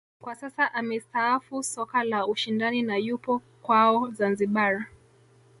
Kwa 0.21 0.35
sasa 0.35 0.73
amestaafu 0.73 1.63
soka 1.63 2.03
la 2.03 2.27
ushindani 2.27 2.81
na 2.81 2.97
yupo 2.97 3.41
kwao 3.61 4.11
Zanzibar 4.11 4.85